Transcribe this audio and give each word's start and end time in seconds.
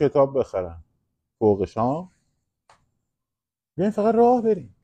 کتاب 0.00 0.38
بخرن. 0.38 0.84
فوقش 1.38 1.76
ها 1.76 2.12
بیاین 3.76 3.90
فقط 3.90 4.14
راه 4.14 4.42
بریم. 4.42 4.76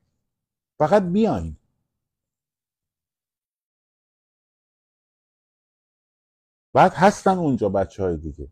فقط 0.77 1.03
بیاین. 1.03 1.57
بعد 6.73 6.93
هستن 6.93 7.37
اونجا 7.37 7.69
بچه 7.69 8.03
های 8.03 8.17
دیگه 8.17 8.49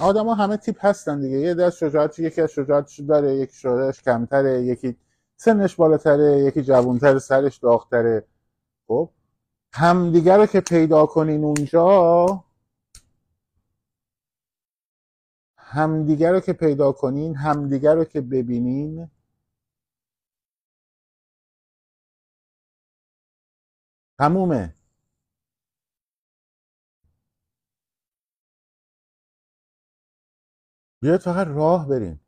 آدم 0.00 0.26
ها 0.26 0.34
همه 0.34 0.56
تیپ 0.56 0.84
هستن 0.86 1.20
دیگه. 1.20 1.38
یه 1.38 1.54
دست 1.54 1.76
شجاعت 1.78 2.18
یکی 2.18 2.40
از 2.40 2.50
شجاعتش 2.50 3.00
داره 3.00 3.36
یکی 3.36 3.52
شجاعتش 3.52 4.02
کمتره 4.02 4.62
یکی 4.62 4.96
سنش 5.36 5.76
بالاتره 5.76 6.38
یکی 6.38 6.62
جوانتره 6.62 7.18
سرش 7.18 7.58
داغتره. 7.58 8.26
خب؟ 8.88 9.10
همدیگه 9.72 10.36
رو 10.36 10.46
که 10.46 10.60
پیدا 10.60 11.06
کنین 11.06 11.44
اونجا 11.44 12.44
همدیگه 15.76 16.32
رو 16.32 16.40
که 16.40 16.54
پیدا 16.54 16.92
کنین 16.92 17.36
همدیگه 17.36 17.94
رو 17.94 18.04
که 18.04 18.20
ببینین. 18.20 19.10
تمومه. 24.18 24.74
بیاید 31.02 31.20
فقط 31.20 31.46
راه 31.48 31.88
بریم. 31.88 32.20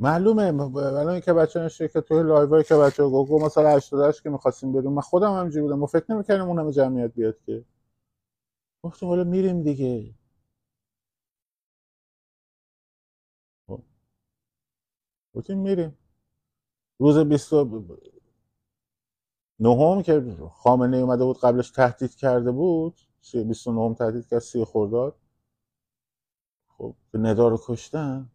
معلومه. 0.00 0.42
الان 0.76 1.20
که 1.20 1.32
بچه 1.32 1.60
نشه 1.60 1.88
که 1.88 2.00
توی 2.00 2.64
که 2.64 2.74
بچه 2.76 3.02
گوگو 3.02 3.48
سال 3.48 3.66
88 3.66 4.22
که 4.22 4.30
می‌خواستیم 4.30 4.72
بریم. 4.72 4.92
من 4.92 5.02
خودم 5.02 5.32
همینجوری 5.38 5.62
بودم. 5.62 5.78
ما 5.78 5.86
فکر 5.86 6.04
نمی‌کردیم 6.12 6.44
اون 6.48 6.58
همه 6.58 6.72
جمعیت 6.72 7.14
بیاد 7.14 7.38
که. 7.46 7.64
گفتیم 8.82 9.08
حالا 9.08 9.24
میریم 9.24 9.62
دیگه. 9.62 10.14
خب. 13.66 13.82
گفتیم 15.34 15.58
میریم. 15.58 15.98
روز 16.98 17.18
20 17.18 17.52
نهم 19.60 20.02
که 20.02 20.36
خامنه 20.52 20.96
اومده 20.96 21.24
بود 21.24 21.38
قبلش 21.40 21.70
تهدید 21.70 22.14
کرده 22.16 22.50
بود. 22.52 23.00
29 23.34 23.94
تهدید 23.94 24.28
کرد 24.28 24.38
سی 24.38 24.64
خورداد 24.64 25.16
خب 26.68 26.94
به 27.10 27.18
ندا 27.18 27.48
رو 27.48 27.58
کشتن. 27.66 28.30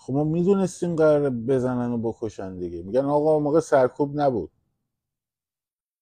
خب 0.00 0.12
ما 0.12 0.24
می‌دونستیم 0.24 0.96
قرار 0.96 1.30
بزنن 1.30 1.92
و 1.92 1.98
بکشن 1.98 2.58
دیگه. 2.58 2.82
میگن 2.82 3.04
آقا 3.04 3.38
موقع 3.38 3.60
سرکوب 3.60 4.20
نبود. 4.20 4.50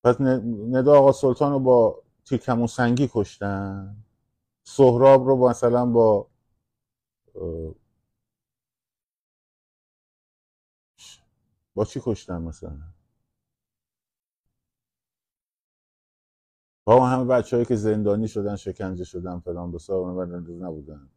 پس 0.04 0.20
ندا 0.20 0.98
آقا 0.98 1.12
سلطان 1.12 1.52
رو 1.52 1.58
با 1.60 2.02
تیرکمون 2.24 2.66
سنگی 2.66 3.10
کشتن. 3.12 3.96
سهراب 4.64 5.26
رو 5.28 5.48
مثلا 5.48 5.86
با 5.86 6.28
با 11.74 11.84
چی 11.84 12.00
کشتن 12.04 12.42
مثلا؟ 12.42 12.78
با 16.86 17.06
همه 17.06 17.24
بچه 17.24 17.56
هایی 17.56 17.66
که 17.66 17.76
زندانی 17.76 18.28
شدن 18.28 18.56
شکنجه 18.56 19.04
شدن 19.04 19.40
فلان 19.40 19.72
بسار 19.72 20.26
نبودن. 20.54 21.10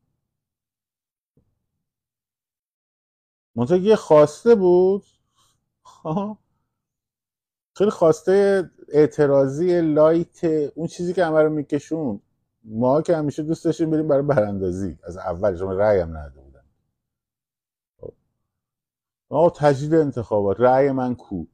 منطقه 3.56 3.80
یه 3.80 3.96
خواسته 3.96 4.56
بود. 4.56 5.04
خیلی 7.76 7.90
خواسته 7.90 8.70
اعتراضی 8.90 9.82
لایت 9.82 10.44
اون 10.76 10.88
چیزی 10.88 11.14
که 11.14 11.26
همه 11.26 11.44
میکشون 11.44 12.22
ما 12.64 13.02
که 13.02 13.16
همیشه 13.16 13.44
دوست 13.44 13.66
داشتیم 13.66 13.92
بریم 13.92 14.08
برای 14.08 14.22
براندازی. 14.22 15.00
از 15.04 15.18
اول 15.18 15.56
شما 15.56 15.74
رأی 15.74 16.00
هم 16.00 16.18
نداده 16.18 16.40
بودن. 16.42 16.64
آقا 19.30 19.50
تجدید 19.50 19.94
انتخابات. 19.94 20.60
رأی 20.60 20.92
من 20.92 21.16
کو؟ 21.16 21.46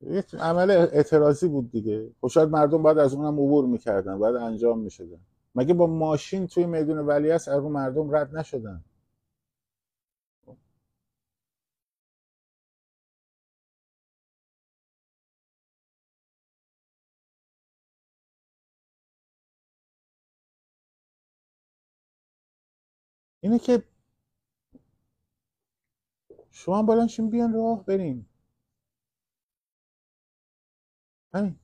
یک 0.00 0.34
عمل 0.34 0.70
اعتراضی 0.70 1.48
بود 1.48 1.70
دیگه. 1.70 2.10
خب 2.20 2.38
مردم 2.38 2.82
بعد 2.82 2.98
از 2.98 3.14
اونم 3.14 3.32
عبور 3.32 3.66
می‌کردن. 3.66 4.18
بعد 4.18 4.34
انجام 4.36 4.78
می‌شدن. 4.78 5.20
مگه 5.54 5.74
با 5.74 5.86
ماشین 5.86 6.46
توی 6.46 6.66
میدون 6.66 6.98
ولی 6.98 7.30
از 7.30 7.48
مردم 7.48 8.14
رد 8.14 8.36
نشدن. 8.36 8.84
اینه 23.40 23.58
که 23.58 23.82
شما 26.50 26.82
بلنشین 26.82 27.30
بیان 27.30 27.52
راه 27.52 27.84
بریم 27.84 28.28
همین. 31.34 31.56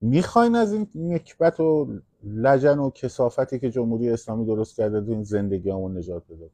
می‌خواین 0.00 0.54
از 0.56 0.72
این 0.72 0.90
نکبت 0.94 1.60
و 1.60 2.00
لجن 2.24 2.78
و 2.78 2.90
کسافتی 2.90 3.58
که 3.58 3.70
جمهوری 3.70 4.10
اسلامی 4.10 4.46
درست 4.46 4.76
کرده 4.76 5.00
تو 5.00 5.10
این 5.10 5.22
زندگی 5.22 5.70
همون 5.70 5.98
نجات 5.98 6.26
بده 6.28 6.50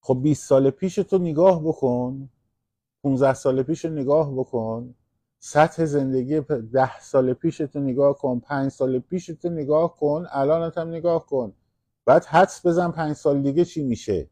خب 0.00 0.20
20 0.22 0.48
سال 0.48 0.70
پیش 0.70 0.94
تو 0.94 1.18
نگاه 1.18 1.62
بکن. 1.64 2.30
15 3.02 3.34
سال 3.34 3.62
پیش 3.62 3.84
نگاه 3.84 4.34
بکن. 4.34 4.94
سطح 5.42 5.84
زندگی 5.84 6.40
ده 6.72 7.00
سال 7.00 7.34
پیشتو 7.34 7.80
نگاه 7.80 8.18
کن 8.18 8.40
پنج 8.40 8.70
سال 8.70 8.98
پیشتو 8.98 9.48
نگاه 9.50 9.96
کن 9.96 10.26
الانت 10.30 10.78
هم 10.78 10.88
نگاه 10.88 11.26
کن. 11.26 11.52
بعد 12.06 12.24
حدس 12.24 12.66
بزن 12.66 12.90
پنج 12.90 13.16
سال 13.16 13.42
دیگه 13.42 13.64
چی 13.64 13.84
میشه؟ 13.84 14.30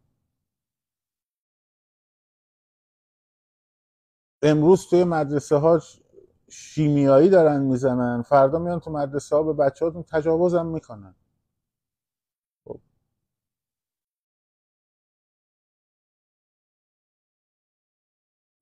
امروز 4.43 4.87
توی 4.91 5.05
مدرسه 5.05 5.57
ها 5.57 5.83
شیمیایی 6.51 7.29
دارن 7.31 7.63
می‌زنن 7.63 8.23
فردا 8.23 8.59
میان 8.59 8.81
تو 8.81 8.91
مدرسه 8.91 9.37
ها 9.37 9.43
به 9.43 9.53
بچه 9.53 9.85
هاتون 9.85 10.03
تجاوز 10.03 10.55
هم 10.55 10.67
می‌کنن. 10.67 11.15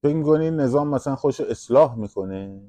فکر 0.09 0.51
نظام 0.51 0.89
مثلا 0.89 1.17
خوش 1.17 1.41
اصلاح 1.41 1.97
می‌کنه؟ 1.99 2.61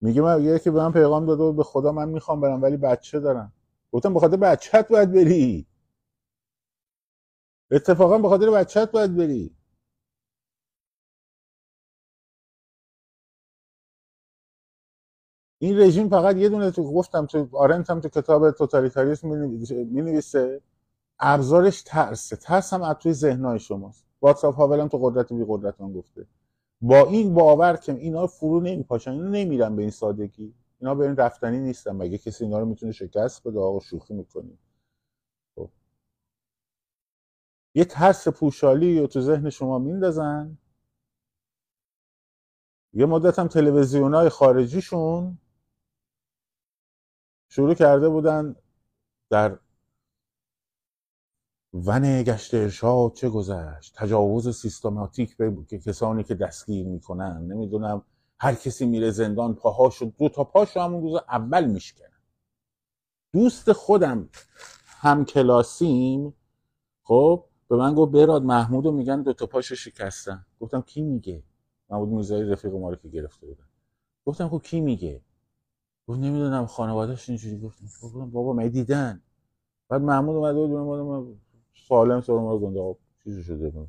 میگه 0.00 0.22
من 0.22 0.44
یکی 0.44 0.70
به 0.70 0.78
من 0.78 0.92
پیغام 0.92 1.26
داده 1.26 1.52
به 1.52 1.64
خدا 1.64 1.92
من 1.92 2.08
می‌خوام 2.08 2.40
برم 2.40 2.62
ولی 2.62 2.76
بچه 2.76 3.20
دارم. 3.20 3.52
گفتم 3.92 4.14
به 4.14 4.20
خاطر 4.20 4.36
بچهت 4.36 4.88
باید 4.88 5.12
بری. 5.12 5.66
اتفاقا 7.70 8.18
به 8.18 8.28
خاطر 8.28 8.50
بچهت 8.50 8.90
باید 8.92 9.16
بری. 9.16 9.56
این 15.58 15.78
رژیم 15.78 16.08
فقط 16.08 16.36
یه 16.36 16.48
دونه 16.48 16.70
تو 16.70 16.92
گفتم 16.92 17.26
تو 17.26 17.48
آرنت 17.52 17.90
هم 17.90 18.00
تو 18.00 18.08
کتاب 18.08 18.50
توتالیتاریسم 18.50 19.28
می 19.28 20.02
نویسه 20.02 20.60
ابزارش 21.18 21.82
ترسه. 21.82 22.36
ترس 22.36 22.72
هم 22.72 22.82
از 22.82 22.96
توی 22.96 23.12
ذهنهای 23.12 23.58
شماست. 23.58 24.06
واتساپ 24.20 24.54
هاول 24.54 24.80
هم 24.80 24.88
تو 24.88 24.98
قدرت 24.98 25.32
بی 25.32 25.44
قدرت 25.48 25.80
هم 25.80 25.92
گفته. 25.92 26.26
با 26.80 27.06
این 27.06 27.34
باور 27.34 27.76
که 27.76 27.92
اینا 27.92 28.26
فرو 28.26 28.60
نمیپاشن 28.60 29.10
اینا 29.10 29.28
نمیرن 29.28 29.76
به 29.76 29.82
این 29.82 29.90
سادگی. 29.90 30.54
اینا 30.80 30.94
به 30.94 31.04
این 31.04 31.16
رفتنی 31.16 31.58
نیستن. 31.58 31.96
مگه 31.96 32.18
کسی 32.18 32.44
اینا 32.44 32.58
رو 32.58 32.66
می‌تونه 32.66 32.92
شکست 32.92 33.48
بده؟ 33.48 33.60
آقا 33.60 33.80
شوخی 33.80 34.14
می‌کنی 34.14 34.58
خب. 35.54 35.70
یه 37.74 37.84
ترس 37.84 38.28
پوشالی 38.28 39.00
رو 39.00 39.06
تو 39.06 39.20
ذهن 39.20 39.50
شما 39.50 39.78
میندازن. 39.78 40.58
یه 42.92 43.06
مدت 43.06 43.38
هم 43.38 43.48
تلویزیون 43.48 44.14
های 44.14 44.28
خارجیشون 44.28 45.38
شروع 47.48 47.74
کرده 47.74 48.08
بودن 48.08 48.56
در 49.30 49.58
ون 51.72 52.22
گشت 52.22 52.54
ارشاد 52.54 53.12
چه 53.12 53.28
گذشت. 53.28 53.94
تجاوز 53.96 54.56
سیستماتیک 54.56 55.36
به 55.36 55.78
کسانی 55.86 56.24
که 56.24 56.34
دستگیر 56.34 56.86
می‌کنن 56.86 57.46
نمی‌دونم 57.46 58.02
هر 58.38 58.54
کسی 58.54 58.86
میره 58.86 59.10
زندان 59.10 59.54
پاهاشو 59.54 60.12
دو 60.18 60.28
تا 60.28 60.44
پاشو 60.44 60.80
همون 60.80 61.02
روز 61.02 61.20
اول 61.28 61.64
میشکنن. 61.64 62.08
دوست 63.32 63.72
خودم 63.72 64.28
هم 64.86 65.24
کلاسیم 65.24 66.34
خب 67.02 67.44
به 67.68 67.76
من 67.76 67.94
گفت 67.94 68.12
براد 68.12 68.42
محمودو 68.42 68.92
میگن 68.92 69.22
دو 69.22 69.32
تا 69.32 69.46
پاشو 69.46 69.74
شکستن. 69.74 70.46
گفتم 70.60 70.80
کی 70.82 71.02
میگه؟ 71.02 71.42
محمود 71.90 72.08
میرزایی 72.08 72.50
رفیق 72.50 72.72
ما 72.74 72.90
رو 72.90 72.96
که 72.96 73.08
گرفته 73.08 73.46
بودن. 73.46 73.68
گفتم 74.26 74.48
خب 74.48 74.62
کی 74.62 74.80
میگه؟ 74.80 75.22
گفت 76.06 76.20
نمی‌دونم 76.20 76.66
خانوادهش 76.66 77.28
اینجوری 77.28 77.58
گفتم 77.60 77.86
خب 77.86 78.06
گفتم 78.06 78.30
بابا 78.30 78.52
من 78.52 78.68
دیدن؟ 78.68 79.22
بعد 79.88 80.02
محمود 80.02 80.36
اومده 80.36 80.54
بود 80.54 80.70
من 80.70 81.40
سالم 81.88 82.20
سر 82.20 82.32
ما 82.32 82.58
گنده 82.58 82.80
آقا 82.80 82.98
چیزی 83.24 83.42
شده 83.44 83.88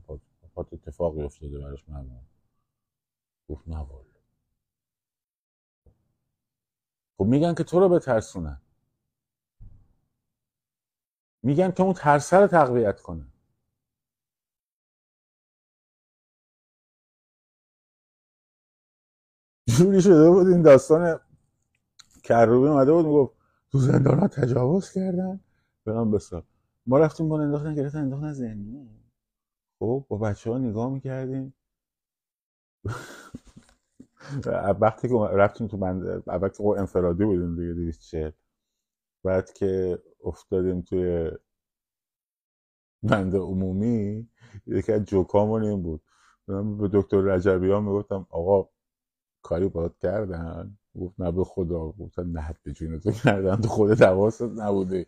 پات 0.54 0.74
اتفاقی 0.74 1.22
افتاده 1.22 1.60
براش 1.60 1.90
محمود. 1.90 2.28
گفت 3.50 3.68
نه 3.68 3.78
والا. 3.78 4.04
خب 7.18 7.26
میگن 7.26 7.54
که 7.54 7.64
تو 7.64 7.80
رو 7.80 7.90
بترسونن. 7.90 8.62
میگن 11.44 11.72
که 11.72 11.84
اون 11.84 11.94
ترسه 11.94 12.38
رو 12.38 12.48
تقویت 12.48 13.02
کنه. 13.02 13.28
جوری 19.70 20.02
شده 20.02 20.30
بود 20.30 20.48
این 20.48 20.62
داستان 20.62 21.20
کروبی 22.28 22.68
اومده 22.68 22.92
بود 22.94 23.06
می‌گفت 23.06 23.36
تو 23.72 23.80
زندان 23.80 24.20
ها 24.20 24.28
تجاوز 24.28 24.92
کردن. 24.92 25.40
برام 25.86 26.12
بسار 26.12 26.44
ما 26.88 27.00
رفتیم 27.00 27.30
با 27.30 27.42
انداختن 27.42 27.76
گرفتن 27.76 27.98
انداختن 28.00 28.34
زندان 28.34 28.90
خب 29.80 30.06
با 30.10 30.18
بچه 30.18 30.52
ها 30.52 30.58
نگاه 30.58 30.90
می‌کردیم. 30.90 31.54
وقتی 34.82 35.08
که 35.10 35.16
رفتیم 35.16 35.68
تو 35.68 35.78
بند 35.78 36.30
اول 36.30 36.50
که 36.50 36.64
انفرادی 36.64 37.26
بودیم 37.26 37.56
دیگه 37.56 37.74
دیویست 37.74 38.02
چهل. 38.02 38.32
بعد 39.24 39.54
که 39.54 40.00
افتادیم 40.24 40.82
توی 40.82 41.32
بند 43.04 43.36
عمومی 43.36 44.30
یکی 44.68 44.94
از 44.94 45.06
جوکامون 45.06 45.64
این 45.64 45.84
بود. 45.84 46.02
من 46.48 46.78
به 46.78 46.90
دکتر 46.94 47.18
رجبی 47.22 47.72
ها 47.72 47.80
می‌گفتم 47.82 48.28
آقا 48.30 48.70
کاری 49.42 49.70
باید 49.70 49.98
کردن. 49.98 50.78
گفت 50.98 51.22
نه 51.22 51.32
به 51.32 51.44
خدا. 51.44 51.92
گفتن 51.92 52.28
نه 52.28 52.56
به 52.64 52.74
جون 52.74 53.00
تو 53.00 53.12
کردن. 53.12 53.56
تو 53.56 53.70
خود 53.70 54.02
حواست 54.02 54.42
نبوده. 54.42 55.06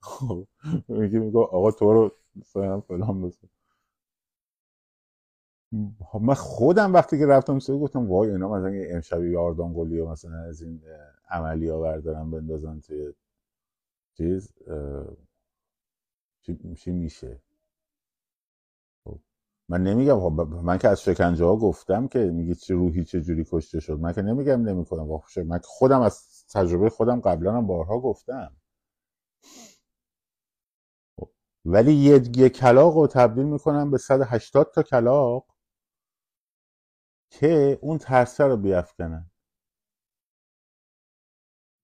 خب. 0.00 0.46
میگه 0.88 1.18
میگه 1.18 1.38
آقا 1.38 1.70
تو 1.70 1.92
رو 1.92 2.12
فلان 2.44 2.80
فلان 2.80 3.22
بسن 3.22 3.48
من 6.20 6.34
خودم 6.34 6.94
وقتی 6.94 7.18
که 7.18 7.26
رفتم 7.26 7.58
سه 7.58 7.78
گفتم 7.78 8.08
وای 8.10 8.30
اینا 8.30 8.48
مثلا 8.48 8.72
امشب 8.96 9.24
یاردان 9.24 9.72
گلی 9.76 9.98
و 10.00 10.08
مثلا 10.08 10.38
از 10.38 10.62
این 10.62 10.82
عملی 11.30 11.68
ها 11.68 11.80
بردارن 11.80 12.30
بندازن 12.30 12.80
توی 12.80 13.14
چیز 14.14 14.52
چی 16.76 16.92
میشه؟ 16.92 17.40
خب 17.42 17.51
من 19.72 19.82
نمیگم 19.82 20.20
خب 20.20 20.32
من 20.64 20.78
که 20.78 20.88
از 20.88 21.02
شکنجه 21.02 21.44
ها 21.44 21.56
گفتم 21.56 22.08
که 22.08 22.18
میگی 22.18 22.54
چه 22.54 22.74
روحی 22.74 23.04
چه 23.04 23.20
جوری 23.22 23.44
کشته 23.52 23.80
شد. 23.80 24.00
من 24.00 24.12
که 24.12 24.22
نمیگم 24.22 24.62
نمی‌کنم. 24.62 25.08
من 25.46 25.60
خودم 25.64 26.00
از 26.02 26.46
تجربه 26.54 26.90
خودم 26.90 27.20
قبلا 27.20 27.52
هم 27.56 27.66
بارها 27.66 28.00
گفتم. 28.00 28.56
خب. 31.20 31.30
ولی 31.64 31.94
یه, 31.94 32.22
یه 32.36 32.48
کلاق 32.48 32.94
رو 32.96 33.06
تبدیل 33.06 33.46
می‌کنم 33.46 33.90
به 33.90 33.98
180 33.98 34.72
تا 34.74 34.82
کلاق 34.82 35.46
که 37.30 37.78
اون 37.82 37.98
ترسه 37.98 38.44
رو 38.44 38.56
بیافکنن. 38.56 39.30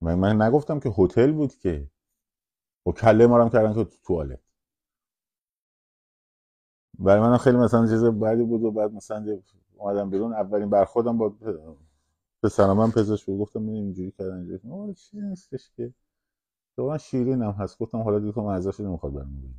من, 0.01 0.15
من 0.15 0.41
نگفتم 0.41 0.79
که 0.79 0.89
هتل 0.97 1.31
بود 1.31 1.55
که. 1.55 1.91
و 2.87 2.91
کله 2.91 3.27
ما 3.27 3.37
رو 3.37 3.43
هم 3.43 3.49
کردن 3.49 3.73
تو 3.73 3.83
توالت. 3.83 4.48
برای 6.99 7.21
من 7.21 7.37
خیلی 7.37 7.57
مثلا 7.57 7.87
چیز 7.87 8.03
بعدی 8.03 8.43
بود 8.43 8.63
و 8.63 8.71
بعد 8.71 8.93
مثلا 8.93 9.41
اومدم 9.77 10.09
بیرون. 10.09 10.33
اولین 10.33 10.69
برخوردم 10.69 11.17
با 11.17 11.33
پسرم 12.43 12.77
من 12.77 12.91
پزشک 12.91 13.25
بود. 13.25 13.39
گفتم 13.39 13.61
من 13.61 13.73
اینجوری 13.73 14.11
کردن 14.11 14.37
اینجوری. 14.37 14.71
آره 14.71 14.93
چیزی 14.93 15.21
نیستش 15.21 15.71
که؟ 15.77 15.93
تو 16.75 16.87
من 16.87 16.97
شیرین 16.97 17.41
هم 17.43 17.51
هست. 17.51 17.79
گفتم 17.79 18.01
حالا 18.01 18.19
دیگه 18.19 18.31
تو 18.31 18.41
ازش 18.41 18.79
نمی‌خواد 18.79 19.13
برام 19.13 19.41
بگی 19.41 19.53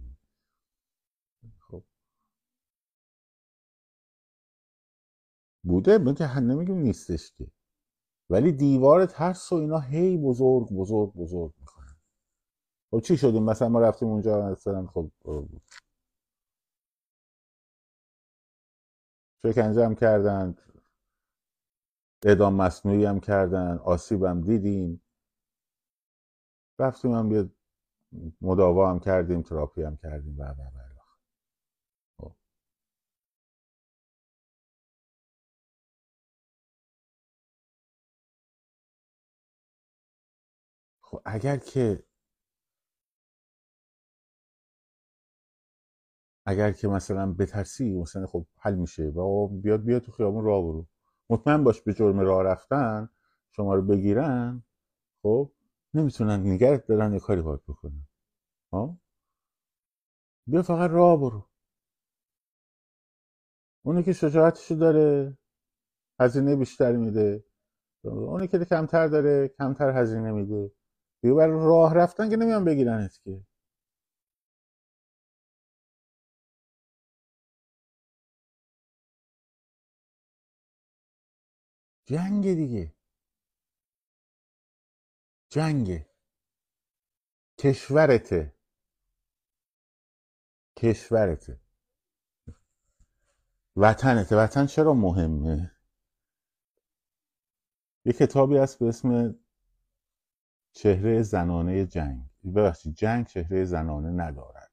خب. 1.59 1.83
بوده؟ 5.65 5.99
من 5.99 6.15
که 6.15 6.41
نمیگم 6.41 6.75
نیستش 6.79 7.33
که. 7.33 7.47
ولی 8.31 8.53
دیوار 8.53 9.07
ترس 9.07 9.53
و 9.53 9.57
اینا 9.57 9.79
هی 9.79 10.17
بزرگ 10.19 10.73
بزرگ 10.73 11.13
بزرگ 11.15 11.53
می‌کنن 11.61 11.97
خب 12.91 13.01
چی 13.01 13.17
شدیم؟ 13.17 13.43
مثلا 13.43 13.69
ما 13.69 13.81
رفتیم 13.81 14.09
اونجا 14.09 14.51
مثلا 14.51 14.87
خب 14.87 15.11
شکنجه 19.47 19.85
هم 19.87 19.95
کردن 19.95 20.57
اعدام 22.27 22.55
مصنوعی 22.55 23.05
هم 23.05 23.21
کردن 23.21 23.79
آسیب 23.79 24.25
هم 24.25 24.41
دیدیم. 24.41 25.03
رفتیم 26.81 27.15
هم 27.15 27.33
یه 27.33 27.51
مداوا 28.41 28.91
هم 28.91 29.01
کردیم 29.01 29.43
تراپی 29.43 29.83
هم 29.83 29.97
کردیم. 29.97 30.39
و 30.41 30.43
و 30.43 30.63
و. 30.63 31.03
خب. 32.19 32.37
خب 41.03 41.23
اگر 41.25 41.57
که 41.57 42.05
اگر 46.51 46.73
که 46.73 46.89
مثلا 46.89 47.33
بترسی 47.33 47.93
مثلا 47.95 48.27
خب 48.27 48.47
حل 48.59 48.75
میشه 48.75 49.03
و 49.03 49.49
بیاد 49.49 49.85
بیاد 49.85 50.03
تو 50.03 50.13
خیابون 50.13 50.45
راه 50.45 50.63
برو. 50.63 50.87
مطمئن 51.31 51.65
باش 51.65 51.83
به 51.83 51.95
جرم 51.95 52.21
راه 52.21 52.43
رفتن 52.43 53.09
شما 53.51 53.75
رو 53.75 53.83
بگیرن 53.83 54.63
خب 55.23 55.53
نمی‌تونن 55.95 56.47
نگرت 56.47 56.87
دارن 56.87 57.13
یه 57.13 57.21
کاری 57.21 57.43
باید 57.43 57.61
بکنن. 57.69 58.07
ها 58.73 58.99
بیا 60.47 60.63
فقط 60.63 60.91
راه 60.91 61.21
برو. 61.21 61.49
اونی 63.85 64.03
که 64.03 64.13
شجاعتشو 64.13 64.75
داره 64.75 65.39
هزینه 66.21 66.57
بیشتر 66.57 66.97
میده. 66.97 67.45
اونی 68.05 68.49
که 68.49 68.65
کمتر 68.65 69.07
داره 69.07 69.49
کمتر 69.49 69.91
هزینه 69.91 70.33
میده. 70.33 70.73
دیگه 71.23 71.35
برای 71.35 71.53
راه 71.53 71.95
رفتن 71.95 72.31
که 72.31 72.37
نمیان 72.37 72.65
بگیرنت 72.65 73.21
که. 73.25 73.41
جنگ 82.11 82.55
دیگه. 82.55 82.95
جنگ. 85.49 86.05
کشورته. 87.59 88.55
کشورته. 90.77 91.61
وطنته. 93.77 94.37
وطن 94.37 94.67
چرا 94.67 94.95
مهمه؟ 94.95 95.77
یه 98.05 98.13
کتابی 98.13 98.57
هست 98.57 98.79
به 98.79 98.87
اسم 98.87 99.39
چهره 100.73 101.23
زنانه 101.23 101.87
جنگ. 101.87 102.31
ببخشید 102.57 102.95
جنگ 102.95 103.27
چهره 103.27 103.65
زنانه 103.65 104.11
ندارد. 104.11 104.73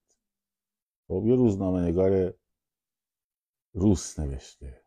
خب 1.08 1.24
یه 1.26 1.36
روزنامه 1.36 1.82
نگار 1.82 2.34
روس 3.74 4.20
نوشته. 4.20 4.87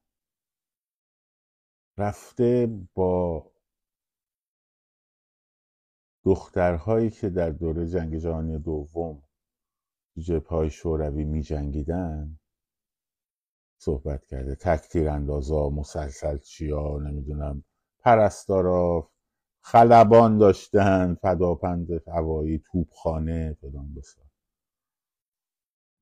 رفته 2.00 2.68
با 2.94 3.46
دخترهایی 6.24 7.10
که 7.10 7.30
در 7.30 7.50
دوره 7.50 7.88
جنگ 7.88 8.16
جهانی 8.16 8.58
دوم 8.58 9.22
جبهه 10.18 10.68
شوروی 10.68 11.24
می 11.24 11.42
جنگیدن 11.42 12.38
صحبت 13.78 14.26
کرده. 14.26 14.54
تکتیر 14.54 15.08
اندازا 15.08 15.70
مسلسل 15.70 16.38
چیا 16.38 16.98
نمی‌دونم 16.98 17.64
پرستارا 18.00 19.10
خلبان 19.62 20.38
داشتن 20.38 21.14
فداپند 21.14 22.08
هوایی 22.08 22.58
توپخانه 22.72 23.56
فلان 23.60 23.94
بسار 23.94 24.29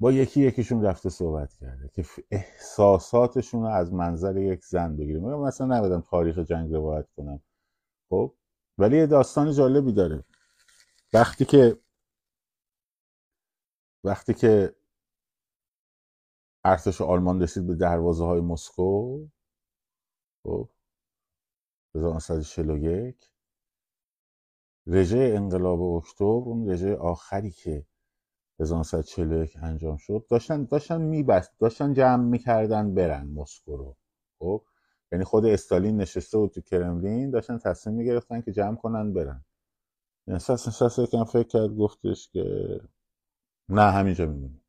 با 0.00 0.12
یکی 0.12 0.46
یکیشون 0.46 0.82
رفته 0.82 1.10
صحبت 1.10 1.54
کرده 1.54 1.88
که 1.88 2.04
احساساتشون 2.30 3.62
رو 3.62 3.68
از 3.68 3.92
منظر 3.92 4.36
یک 4.36 4.64
زن 4.64 4.96
بگیریم. 4.96 5.22
من 5.22 5.34
مثلا 5.34 5.78
نمیدم 5.78 6.00
تاریخ 6.00 6.38
جنگ 6.38 6.72
روایت 6.72 7.06
کنم. 7.16 7.40
خب؟ 8.10 8.34
ولی 8.78 8.96
یه 8.96 9.06
داستان 9.06 9.52
جالبی 9.52 9.92
داره. 9.92 10.24
وقتی 11.12 11.44
که 11.44 11.78
وقتی 14.04 14.34
که 14.34 14.76
ارتش 16.64 17.00
آلمان 17.00 17.42
رسید 17.42 17.66
به 17.66 17.74
دروازه 17.74 18.24
های 18.24 18.40
مسکو 18.40 19.26
خب؟ 20.44 20.68
1941 21.94 23.30
رژه 24.86 25.18
انقلاب 25.36 25.82
اکتبر 25.82 26.24
اون 26.24 26.70
رژه 26.70 26.96
آخری 26.96 27.50
که 27.50 27.86
1941 28.60 29.56
انجام 29.62 29.96
شد. 29.96 30.26
داشتن 30.30 30.64
داشتن 30.64 31.00
میبست 31.00 31.58
داشتن 31.58 31.92
جمع 31.94 32.24
می‌کردن 32.24 32.94
برن 32.94 33.26
مسکو 33.28 33.76
رو. 33.76 33.96
خب؟ 34.38 34.64
یعنی 35.12 35.24
خود 35.24 35.46
استالین 35.46 35.96
نشسته 35.96 36.38
بود 36.38 36.50
تو 36.50 36.60
کرملین 36.60 37.30
داشتن 37.30 37.58
تصمیم 37.58 37.96
می‌گرفتن 37.96 38.40
که 38.40 38.52
جمع 38.52 38.76
کنن 38.76 39.12
برن. 39.12 39.44
نشست 40.26 40.68
نشست 40.68 40.98
یکم 40.98 41.24
فکر 41.24 41.48
کرد 41.48 41.76
گفتش 41.76 42.30
که 42.30 42.44
نه 43.68 43.82
همینجا 43.82 44.26
میمونیم. 44.26 44.64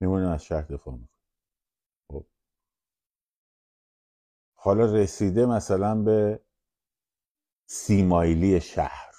میمونیم 0.00 0.28
از 0.28 0.44
شهر 0.44 0.62
دفاع 0.62 0.98
خب؟ 2.10 2.26
حالا 4.54 4.84
رسیده 4.94 5.46
مثلا 5.46 6.02
به 6.02 6.40
سی 7.66 8.02
مایلی 8.02 8.60
شهر 8.60 9.12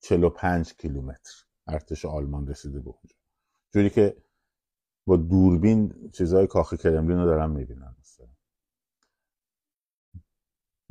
45 0.00 0.74
کیلومتر. 0.74 1.43
ارتش 1.66 2.04
آلمان 2.04 2.46
رسیده 2.46 2.80
به 2.80 2.90
اونجا. 2.90 3.16
جوری 3.74 3.90
که 3.90 4.16
با 5.06 5.16
دوربین 5.16 6.10
چیزهای 6.10 6.46
کاخ 6.46 6.74
کرملین 6.74 7.18
رو 7.18 7.26
دارم 7.26 7.50
می‌بینم 7.50 7.96
مثلا. 8.00 8.26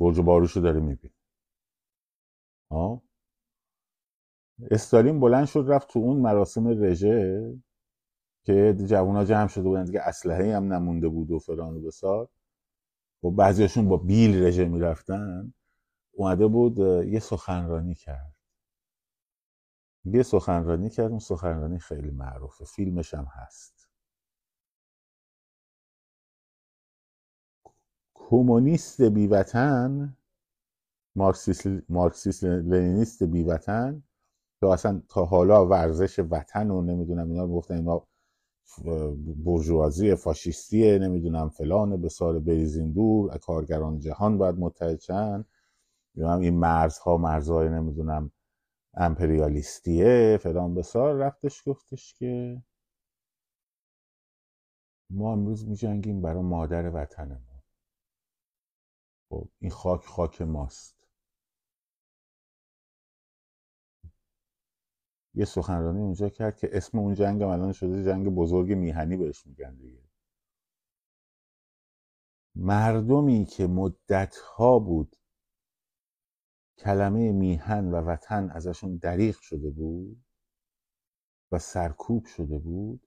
برج 0.00 0.20
باروش 0.20 0.52
رو 0.52 0.62
داره 0.62 0.80
میبین 0.80 1.10
استالین 4.70 5.20
بلند 5.20 5.46
شد 5.46 5.64
رفت 5.68 5.88
تو 5.88 5.98
اون 5.98 6.16
مراسم 6.16 6.68
رژه 6.68 7.54
که 8.44 8.76
جوونا 8.86 9.24
جمع 9.24 9.48
شده 9.48 9.64
بودن. 9.64 9.84
دیگه 9.84 10.00
اسلحه 10.00 10.56
هم 10.56 10.72
نمونده 10.72 11.08
بود 11.08 11.30
و 11.30 11.38
فلان 11.38 11.76
و 11.76 11.80
بسار. 11.80 12.24
و 12.24 12.28
خب 13.22 13.36
بعضیاشون 13.36 13.88
با 13.88 13.96
بیل 13.96 14.44
رژه 14.44 14.64
می‌رفتن. 14.64 15.54
اومده 16.12 16.46
بود 16.46 16.78
یه 17.08 17.20
سخنرانی 17.20 17.94
کرد. 17.94 18.33
یه 20.04 20.22
سخنرانی 20.22 20.90
کرد 20.90 21.10
اون 21.10 21.18
سخنرانی 21.18 21.78
خیلی 21.78 22.10
معروفه. 22.10 22.64
فیلمش 22.64 23.14
هم 23.14 23.24
هست. 23.24 23.88
کمونیست 28.14 29.02
بیوطن 29.02 30.16
مارکسیست, 31.16 31.66
مارکسیست 31.88 32.44
لنینیست 32.44 33.22
بیوطن 33.22 34.02
که 34.60 34.66
اصلا 34.66 35.02
تا 35.08 35.24
حالا 35.24 35.66
ورزش 35.66 36.18
وطن 36.18 36.70
و 36.70 36.82
نمی‌دونم 36.82 37.30
اینا 37.30 37.46
گفتن 37.46 37.74
اینا 37.74 38.06
برجوازی 39.46 40.14
فاشیستیه 40.14 40.98
نمی‌دونم 40.98 41.48
فلان 41.48 42.00
به 42.00 42.08
سال 42.08 42.38
بریزین 42.38 42.92
دور 42.92 43.38
کارگران 43.38 43.98
جهان 43.98 44.38
باید 44.38 44.56
متحد 44.58 45.00
هم 45.10 46.40
این 46.40 46.58
مرزها 46.58 47.16
مرزهای 47.16 47.68
نمی‌دونم 47.68 48.30
امپریالیستیه 48.96 50.38
فلان 50.42 50.74
بسار 50.74 51.14
رفتش 51.14 51.62
گفتش 51.66 52.14
که 52.14 52.62
ما 55.10 55.32
امروز 55.32 55.68
می 55.68 55.76
جنگیم 55.76 56.22
برای 56.22 56.42
مادر 56.42 56.90
وطنمون. 56.94 57.62
خب 59.30 59.48
این 59.58 59.70
خاک 59.70 60.04
خاک 60.04 60.42
ماست. 60.42 61.04
یه 65.34 65.44
سخنرانی 65.44 66.00
اونجا 66.00 66.28
کرد 66.28 66.56
که 66.56 66.68
اسم 66.72 66.98
اون 66.98 67.14
جنگ 67.14 67.42
الان 67.42 67.72
شده 67.72 68.04
جنگ 68.04 68.28
بزرگ 68.28 68.72
میهنی 68.72 69.16
بهش 69.16 69.46
میگن 69.46 69.74
دیگه. 69.74 70.04
مردمی 72.56 73.44
که 73.44 73.66
مدت 73.66 74.36
ها 74.36 74.78
بود 74.78 75.16
کلمه 76.78 77.32
میهن 77.32 77.90
و 77.90 77.96
وطن 77.96 78.50
ازشون 78.50 78.96
دریغ 78.96 79.40
شده 79.40 79.70
بود 79.70 80.24
و 81.52 81.58
سرکوب 81.58 82.26
شده 82.26 82.58
بود. 82.58 83.06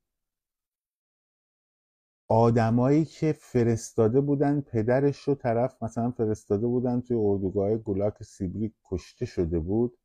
آدمایی 2.30 3.06
که 3.06 3.34
فرستاده 3.34 4.22
بودن 4.22 4.62
پدرش 4.62 5.20
رو 5.20 5.36
طرف 5.36 5.84
مثلا 5.84 6.12
فرستاده 6.12 6.68
بودن 6.68 7.02
توی 7.02 7.18
اردوگاه 7.20 7.78
گلاک 7.78 8.24
سیبری 8.24 8.74
کشته 8.86 9.26
شده 9.26 9.60
بود. 9.60 9.98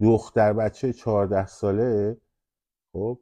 دختر 0.00 0.52
بچه 0.52 0.92
چهارده 0.92 1.46
ساله 1.46 2.16
خب 2.92 3.20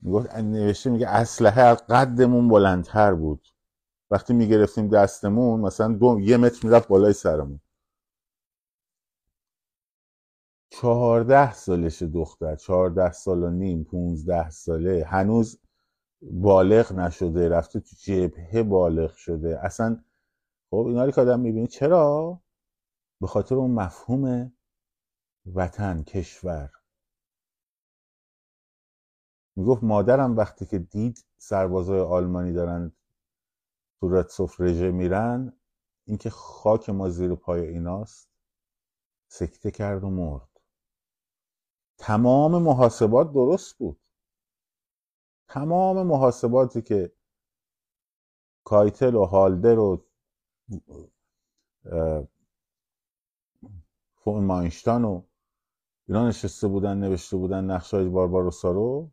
می‌گفت 0.00 0.34
نوشته 0.34 0.90
میگه 0.90 1.08
اسلحه 1.08 1.62
از 1.62 1.86
قدمون 1.86 2.48
بلندتر 2.48 3.14
بود. 3.14 3.48
وقتی 4.10 4.34
می‌گرفتیم 4.34 4.88
دستمون 4.88 5.60
مثلا 5.60 5.92
دو 5.92 6.20
یه 6.20 6.36
متر 6.36 6.66
می‌رفت 6.66 6.88
بالای 6.88 7.12
سرمون. 7.12 7.60
چهارده 10.80 11.52
سالش 11.52 12.02
دختر 12.02 12.56
چهارده 12.56 13.12
سال 13.12 13.42
و 13.42 13.50
نیم 13.50 13.84
پونزده 13.84 14.50
ساله. 14.50 15.04
هنوز 15.04 15.60
بالغ 16.22 16.92
نشده 16.92 17.48
رفته 17.48 17.80
تو 17.80 17.96
جبهه 18.02 18.62
بالغ 18.62 19.14
شده. 19.14 19.60
اصلا 19.64 20.04
خب 20.70 20.76
اینا 20.76 21.10
که 21.10 21.20
آدم 21.20 21.40
می‌بینی 21.40 21.66
چرا؟ 21.66 22.40
به 23.20 23.26
خاطر 23.26 23.54
اون 23.54 23.70
مفهوم 23.70 24.52
وطن 25.54 26.02
کشور. 26.02 26.70
می‌گفت 29.56 29.82
مادرم 29.84 30.36
وقتی 30.36 30.66
که 30.66 30.78
دید 30.78 31.24
سربازای 31.38 32.00
آلمانی 32.00 32.52
دارن 32.52 32.92
تو 34.00 34.08
رتسوف 34.08 34.60
رژه 34.60 34.90
میرن 34.90 35.52
اینکه 36.04 36.30
خاک 36.30 36.90
ما 36.90 37.08
زیر 37.08 37.34
پای 37.34 37.66
ایناست 37.68 38.28
سکته 39.28 39.70
کرد 39.70 40.04
و 40.04 40.10
مرد. 40.10 40.49
تمام 42.00 42.62
محاسبات 42.62 43.32
درست 43.32 43.78
بود. 43.78 44.00
تمام 45.48 46.06
محاسباتی 46.06 46.82
که 46.82 47.12
کایتل 48.64 49.14
و 49.14 49.24
هالدر 49.24 49.78
و 49.78 50.04
فون 54.14 54.44
ماینشتان 54.44 55.04
و 55.04 55.22
اینا 56.08 56.28
نشسته 56.28 56.68
بودن 56.68 56.98
نوشته 56.98 57.36
بودن 57.36 57.64
نقشه 57.64 57.96
های 57.96 58.08
بارباروسا 58.08 58.70
رو 58.70 59.10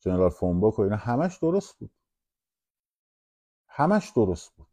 جنرال 0.00 0.30
فونبوک 0.30 0.78
و 0.78 0.82
اینا 0.82 0.96
همش 0.96 1.38
درست 1.38 1.78
بود. 1.78 1.90
همش 3.68 4.12
درست 4.16 4.56
بود. 4.56 4.63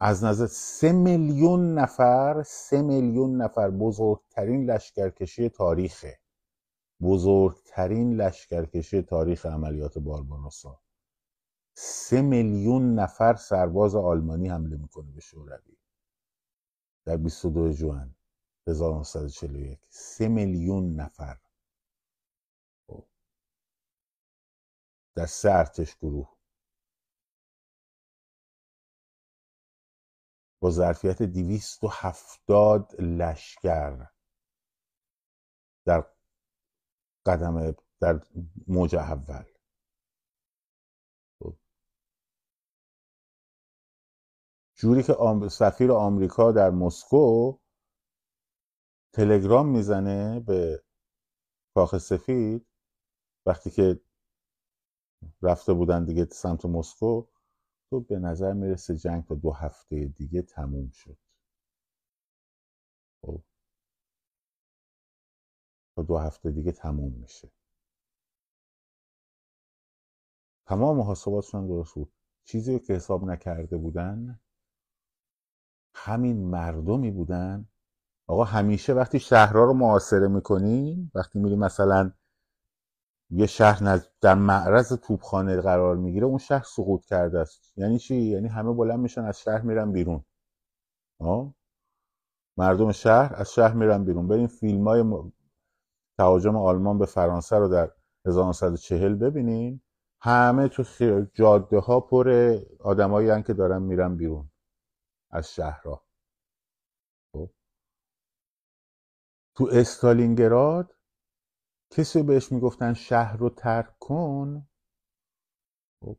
از 0.00 0.24
نظر 0.24 0.46
سه 0.46 0.92
میلیون 0.92 1.74
نفر 1.74 2.42
سه 2.46 2.82
میلیون 2.82 3.42
نفر 3.42 3.70
بزرگترین 3.70 4.70
لشکرکشی 4.70 5.48
تاریخه. 5.48 6.18
بزرگترین 7.02 8.16
لشکرکشی 8.20 9.02
تاریخ 9.02 9.46
عملیات 9.46 9.98
بارباروسا 9.98 10.80
سه 11.74 12.22
میلیون 12.22 12.94
نفر 12.94 13.34
سرباز 13.34 13.94
آلمانی 13.94 14.48
حمله 14.48 14.76
می‌کنه 14.76 15.10
به 15.10 15.20
شوروی. 15.20 15.76
در 17.04 17.16
22 17.16 17.72
جوان 17.72 18.14
1941 18.66 19.80
سه 19.88 20.28
میلیون 20.28 20.94
نفر. 20.94 21.38
خب. 22.86 23.04
در 25.14 25.26
سه 25.26 25.50
ارتش 25.50 25.96
گروه. 25.96 26.37
با 30.60 30.70
ظرفیت 30.70 31.22
دیویست 31.22 31.84
و 31.84 31.88
هفتاد 31.92 33.00
لشکر 33.00 34.08
در 35.86 36.04
قدم 37.26 37.74
در 38.00 38.20
موج 38.66 38.96
اول 38.96 39.44
خب. 41.38 41.56
جوری 44.74 45.02
که 45.02 45.16
سفیر 45.50 45.92
آمریکا 45.92 46.52
در 46.52 46.70
مسکو 46.70 47.58
تلگرام 49.12 49.68
می‌زنه 49.68 50.40
به 50.40 50.84
کاخ 51.74 51.98
سفید 51.98 52.66
وقتی 53.46 53.70
که 53.70 54.00
رفته 55.42 55.72
بودن 55.72 56.04
دیگه 56.04 56.24
سمت 56.24 56.64
مسکو 56.64 57.26
تو 57.90 58.00
به 58.00 58.18
نظر 58.18 58.52
می‌رسه 58.52 58.96
جنگ 58.96 59.24
تا 59.24 59.34
دو 59.34 59.50
هفته 59.52 60.04
دیگه 60.06 60.42
تموم 60.42 60.90
شد. 60.90 61.18
خب. 63.22 63.42
تا 65.96 66.02
دو 66.02 66.18
هفته 66.18 66.50
دیگه 66.50 66.72
تموم 66.72 67.12
میشه. 67.12 67.50
تمام 70.66 70.96
محاسباتشون 70.96 71.66
درست 71.66 71.94
بود. 71.94 72.12
چیزی 72.44 72.78
که 72.78 72.94
حساب 72.94 73.24
نکرده 73.24 73.76
بودن 73.76 74.40
همین 75.94 76.46
مردمی 76.46 77.10
بودن. 77.10 77.68
آقا 78.26 78.44
همیشه 78.44 78.92
وقتی 78.94 79.20
شهرها 79.20 79.64
رو 79.64 79.74
معاصره 79.74 80.28
می‌کنی 80.28 81.10
وقتی 81.14 81.38
میری 81.38 81.56
مثلا 81.56 82.12
یه 83.30 83.46
شهر 83.46 84.00
در 84.20 84.34
معرض 84.34 84.92
توپخانه 84.92 85.60
قرار 85.60 85.96
می‌گیره 85.96 86.26
اون 86.26 86.38
شهر 86.38 86.62
سقوط 86.62 87.04
کرده 87.04 87.38
است. 87.38 87.72
یعنی 87.76 87.98
چی؟ 87.98 88.16
یعنی 88.16 88.48
همه 88.48 88.72
بلند 88.72 89.00
میشن 89.00 89.24
از 89.24 89.40
شهر 89.40 89.60
میرن 89.60 89.92
بیرون. 89.92 90.24
آه؟ 91.20 91.54
مردم 92.56 92.92
شهر 92.92 93.34
از 93.36 93.52
شهر 93.52 93.74
میرن 93.74 94.04
بیرون. 94.04 94.28
بریم 94.28 94.46
فیلم 94.46 94.88
های 94.88 95.04
تهاجم 96.18 96.56
آلمان 96.56 96.98
به 96.98 97.06
فرانسه 97.06 97.56
رو 97.56 97.68
در 97.68 97.92
1940 98.26 99.14
ببینیم. 99.14 99.82
همه 100.20 100.68
تو 100.68 100.84
جاده 101.34 101.78
ها 101.78 102.00
پر 102.00 102.58
آدمایی 102.80 103.42
که 103.42 103.54
دارن 103.54 103.82
میرن 103.82 104.16
بیرون 104.16 104.50
از 105.30 105.54
شهرها. 105.54 106.04
خب. 107.32 107.50
تو 109.54 109.68
استالینگراد 109.72 110.97
کسی 111.90 112.22
بهش 112.22 112.52
می‌گفتن 112.52 112.94
شهر 112.94 113.36
رو 113.36 113.50
ترک 113.50 113.98
کن. 113.98 114.68
خب. 116.00 116.18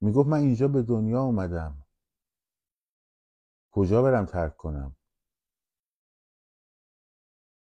می‌گفت 0.00 0.28
من 0.28 0.38
اینجا 0.38 0.68
به 0.68 0.82
دنیا 0.82 1.22
اومدم. 1.22 1.84
کجا 3.72 4.02
برم 4.02 4.26
ترک 4.26 4.56
کنم؟ 4.56 4.96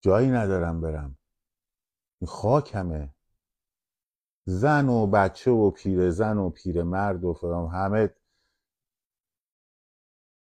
جایی 0.00 0.30
ندارم 0.30 0.80
برم. 0.80 1.18
این 2.20 2.28
خاکمه. 2.28 3.14
زن 4.44 4.88
و 4.88 5.06
بچه 5.06 5.50
و 5.50 5.70
پیر 5.70 6.10
زن 6.10 6.38
و 6.38 6.50
پیر 6.50 6.82
مرد 6.82 7.24
و 7.24 7.32
فرام 7.34 7.66
همه 7.66 8.14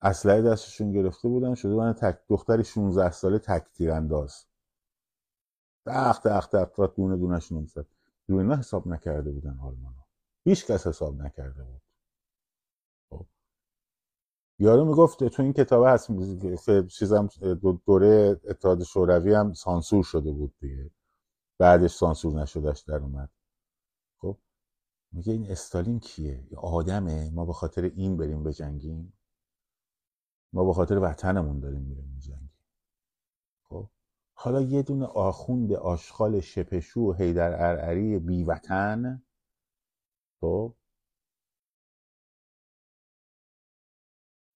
اسلحه 0.02 0.42
دستشون 0.42 0.92
گرفته 0.92 1.28
بودن 1.28 1.54
شده 1.54 1.74
بودن 1.74 1.92
تک 1.92 2.18
دختری 2.28 2.64
16 2.64 3.10
ساله 3.10 3.38
تک 3.38 3.64
تیرانداز. 3.74 4.49
دخت 5.86 6.26
دخت 6.26 6.56
دخت 6.56 6.96
دونه 6.96 7.16
دونشون 7.16 7.58
می‌زد 7.60 7.86
دونه 8.28 8.56
حساب 8.56 8.88
نکرده 8.88 9.30
بودن 9.30 9.58
آلمانا. 9.58 10.06
هیچ 10.44 10.66
کس 10.66 10.86
حساب 10.86 11.22
نکرده 11.22 11.64
بود. 11.64 11.82
خب. 13.10 13.26
یارو 14.58 14.84
می‌گفت 14.84 15.24
تو 15.24 15.42
این 15.42 15.52
کتابه 15.52 15.90
هست 15.90 16.10
چیزم 16.88 17.28
دوره 17.86 18.40
اتحاد 18.44 18.82
شوروی 18.82 19.34
هم 19.34 19.52
سانسور 19.52 20.04
شده 20.04 20.32
بود 20.32 20.54
دیگه. 20.60 20.90
بعدش 21.58 21.90
سانسور 21.90 22.42
نشدهش 22.42 22.80
در 22.80 22.96
اومد. 22.96 23.30
خب. 24.20 24.38
میگه 25.12 25.32
این 25.32 25.50
استالین 25.50 26.00
کیه؟ 26.00 26.48
آدمه. 26.56 27.30
ما 27.30 27.44
به 27.44 27.52
خاطر 27.52 27.82
این 27.82 28.16
بریم 28.16 28.44
بجنگیم. 28.44 29.12
ما 30.52 30.64
به 30.64 30.72
خاطر 30.72 30.98
وطنمون 30.98 31.60
داریم 31.60 31.82
میریم 31.82 32.12
میجنگیم 32.14 32.49
حالا 34.42 34.60
یه 34.60 34.82
دونه 34.82 35.06
آخوند 35.06 35.72
آشغال 35.72 36.40
شپشو 36.40 37.00
و 37.00 37.12
حیدر 37.12 37.52
ارعری 37.70 38.18
بی 38.18 38.44
وطن 38.44 39.22
خب. 40.40 40.74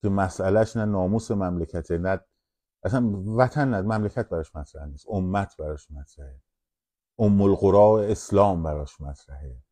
که 0.02 0.08
مسئلهش 0.08 0.76
نه 0.76 0.84
ناموس 0.84 1.30
مملکته 1.30 1.98
نه 1.98 2.20
اصلا 2.84 3.24
وطن 3.36 3.68
نه 3.68 3.80
مملکت 3.80 4.28
براش 4.28 4.56
مطرح 4.56 4.86
نیست 4.86 5.06
امت 5.08 5.56
براش 5.56 5.90
مطرحه. 5.90 6.42
ام 7.18 7.42
القرا 7.42 8.02
اسلام 8.02 8.62
براش 8.62 9.00
مطرحه. 9.00 9.62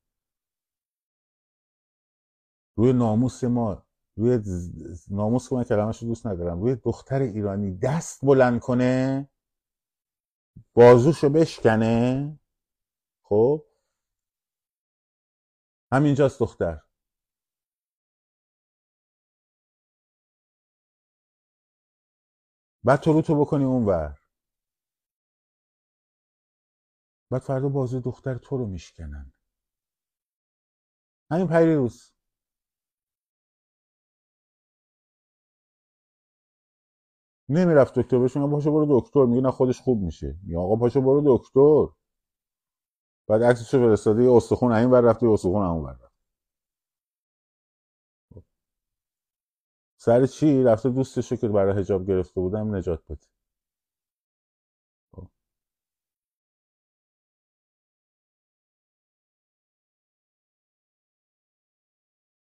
روی 2.77 2.93
ناموس 2.93 3.45
ما 3.45 3.87
روی 4.17 4.39
ناموس 5.11 5.49
که 5.49 5.77
من 5.77 5.87
رو 5.87 6.09
دوست 6.09 6.27
ندارم 6.27 6.61
روی 6.61 6.75
دختر 6.75 7.19
ایرانی 7.21 7.79
دست 7.79 8.25
بلند 8.25 8.61
کنه. 8.61 9.29
بازوشو 10.75 11.29
بشکنه؟ 11.29 12.39
خب. 13.23 13.67
همینجاست 15.93 16.41
دختر. 16.41 16.81
بعد 22.85 23.01
تو 23.01 23.13
رو 23.13 23.23
تو 23.23 23.41
بکنی 23.41 23.65
اون 23.65 23.85
ور 23.85 24.19
بعد 27.31 27.43
فردا 27.43 27.69
بازو 27.69 28.01
دختر 28.01 28.39
تو 28.39 28.57
رو 28.57 28.67
میشکنن. 28.67 29.33
همین 31.31 31.47
پری 31.49 31.75
نمی‌رفت 37.53 37.99
دکتر 37.99 38.19
بهش 38.19 38.37
میگم 38.37 38.51
پاشو 38.53 38.73
برو 38.73 39.01
دکتر. 39.01 39.25
میگه 39.27 39.43
نه 39.43 39.51
خودش 39.51 39.81
خوب 39.81 40.03
میشه. 40.03 40.39
میگه 40.45 40.59
آقا 40.59 40.77
پاشو 40.77 41.01
برو 41.01 41.39
دکتر. 41.39 41.97
بعد 43.29 43.43
عکسشو 43.43 43.79
فرستاده 43.79 44.25
یه 44.25 44.33
استخون 44.33 44.73
این 44.73 44.91
ور 44.91 45.01
رفته 45.01 45.27
یه 45.27 45.33
استخون 45.33 45.63
اون 45.67 45.85
ور 45.85 45.93
رفته. 45.93 46.09
سر 49.99 50.27
چی؟ 50.27 50.65
رفته 50.65 50.91
دوستشو 50.91 51.37
که 51.37 51.49
برای 51.49 51.81
حجاب 51.81 52.07
گرفته 52.07 52.41
بودم 52.41 52.77
نجات 52.77 53.05
بده. 53.11 53.27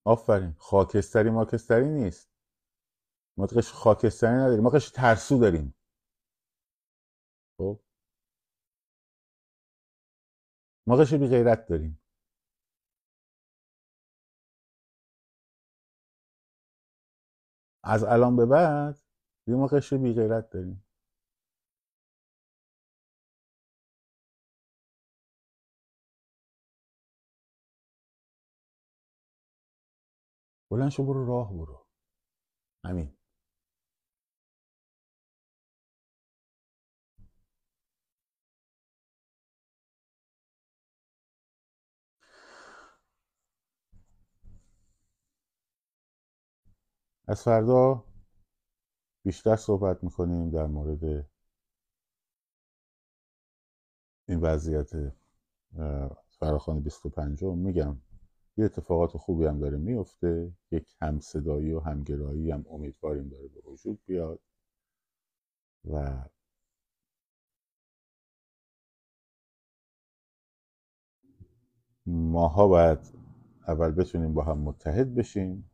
آفرین. 0.06 0.56
خاکستری 0.60 1.30
ماکستری 1.30 1.90
نیست. 1.90 2.31
ما 3.42 3.48
قش 3.48 3.72
خاکستری 3.74 4.36
نداریم. 4.36 4.64
ما 4.64 4.70
قش 4.70 4.92
ترسو 4.92 5.40
داریم. 5.40 5.76
خب؟ 7.60 7.82
ما 10.88 10.96
قش 10.98 11.14
بی 11.14 11.28
غیرت 11.28 11.66
داریم. 11.68 12.02
از 17.84 18.04
الان 18.04 18.36
به 18.36 18.46
بعد 18.46 18.98
یه 19.48 19.56
ما 19.56 19.68
قش 19.68 19.94
بی 19.94 20.14
غیرت 20.14 20.50
داریم. 20.50 20.86
بلند 30.72 30.90
شو 30.92 31.04
برو 31.06 31.26
راه 31.28 31.54
برو. 31.54 31.88
همین 32.86 33.21
از 47.32 47.44
فردا 47.44 48.04
بیشتر 49.26 49.56
صحبت 49.56 50.04
می‌کنیم 50.04 50.50
در 50.50 50.66
مورد 50.68 51.30
این 54.28 54.40
وضعیت 54.42 54.90
فراخان 56.30 56.80
25 56.80 57.44
میگم 57.44 57.98
یه 58.58 58.66
اتفاقات 58.66 59.18
خوبی 59.18 59.46
هم 59.46 59.60
داره 59.60 59.78
میفته 59.78 60.52
یک 60.72 60.96
همصدایی 61.02 61.74
و 61.74 61.80
همگرایی 61.80 62.52
هم 62.52 62.66
امیدواریم 62.70 63.30
داره 63.30 63.48
به 63.48 63.62
وجود 63.72 64.00
بیاد. 64.06 64.40
و 65.92 66.26
ماها 72.06 72.68
باید 72.68 73.00
اول 73.68 73.92
بتونیم 73.92 74.34
با 74.34 74.44
هم 74.44 74.58
متحد 74.58 75.16
بشیم. 75.16 75.71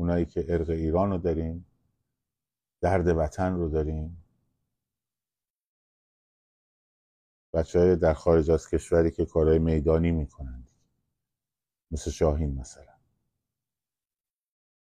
اونایی 0.00 0.26
که 0.26 0.44
ارق 0.48 0.70
ایران 0.70 1.10
رو 1.10 1.18
داریم 1.18 1.66
درد 2.80 3.08
وطن 3.08 3.54
رو 3.54 3.68
داریم. 3.68 4.24
بچه 7.52 7.78
های 7.78 7.96
در 7.96 8.14
خارج 8.14 8.50
از 8.50 8.68
کشوری 8.68 9.10
که 9.10 9.26
کارهای 9.26 9.58
میدانی 9.58 10.10
می‌کنند. 10.10 10.68
مثل 11.90 12.10
شاهین 12.10 12.54
مثلا. 12.54 12.94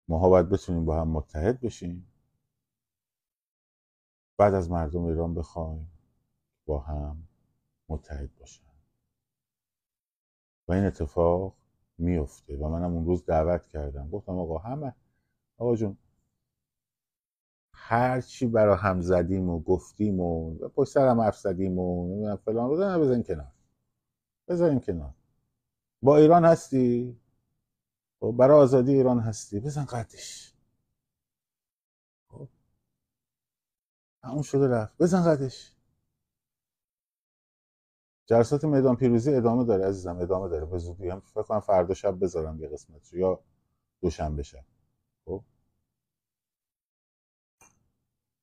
ماها 0.08 0.28
باید 0.28 0.48
بتونیم 0.48 0.84
با 0.84 1.00
هم 1.00 1.08
متحد 1.08 1.60
بشیم. 1.60 2.12
بعد 4.36 4.54
از 4.54 4.70
مردم 4.70 5.04
ایران 5.04 5.34
بخوایم 5.34 5.90
با 6.66 6.80
هم 6.80 7.28
متحد 7.88 8.34
باشن. 8.36 8.64
و 10.68 10.72
این 10.72 10.84
اتفاق 10.84 11.54
میفته 11.98 12.56
و 12.56 12.68
منم 12.68 12.94
اون 12.94 13.06
روز 13.06 13.24
دعوت 13.24 13.68
کردم. 13.68 14.10
گفتم 14.10 14.38
آقا 14.38 14.58
همه 14.58 14.94
آقا 15.58 15.76
جون 15.76 15.98
هر 17.72 18.20
چی 18.20 18.46
برا 18.46 18.76
هم 18.76 19.00
زدیم 19.00 19.50
و 19.50 19.60
گفتیم 19.60 20.20
و 20.20 20.58
پشت 20.68 20.92
سرم 20.92 21.20
حرف 21.20 21.36
زدیم 21.38 21.78
و 21.78 22.08
نمی‌دونم 22.08 22.36
فلان 22.36 22.70
رو 22.70 23.00
بزنیم 23.00 23.22
کنار. 23.22 23.52
بذاریم 24.48 24.80
کنار. 24.80 25.14
با 26.02 26.16
ایران 26.16 26.44
هستی؟ 26.44 27.20
خب 28.20 28.34
برای 28.38 28.60
آزادی 28.60 28.94
ایران 28.94 29.18
هستی؟ 29.20 29.60
بزن 29.60 29.84
قدش. 29.84 30.54
خب. 32.28 32.48
همون 34.22 34.42
شده 34.42 34.68
رفت. 34.68 34.98
بزن 34.98 35.22
قدش. 35.22 35.72
جلسات 38.26 38.64
میدان 38.64 38.96
پیروزی 38.96 39.34
ادامه 39.34 39.64
داره 39.64 39.86
عزیزم 39.86 40.18
ادامه 40.18 40.48
داره. 40.48 40.66
به 40.66 40.78
زودی 40.78 41.08
هم 41.08 41.20
فکر 41.20 41.42
کنم 41.42 41.60
فردا 41.60 41.94
شب 41.94 42.20
بذارم 42.20 42.60
یه 42.60 42.68
قسمت 42.68 43.12
یا 43.12 43.40
دوشنبه 44.00 44.42
شب. 44.42 44.64
خب. 45.26 45.44